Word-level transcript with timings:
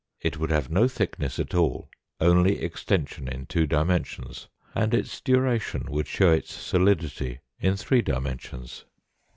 It 0.19 0.39
would 0.39 0.49
have 0.49 0.71
no 0.71 0.87
thickness 0.87 1.37
at 1.37 1.53
all, 1.53 1.87
only 2.19 2.59
extension 2.59 3.27
in 3.27 3.45
two 3.45 3.67
dimensions, 3.67 4.47
and 4.73 4.95
its 4.95 5.21
duration 5.21 5.85
would 5.91 6.07
show 6.07 6.31
its 6.31 6.51
solidity 6.51 7.41
in 7.59 7.75
three 7.75 8.01
dimensions. 8.01 8.85